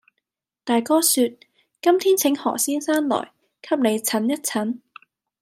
[0.63, 1.37] 大哥説，
[1.79, 4.79] 「今天請何先生來，給你診一診。」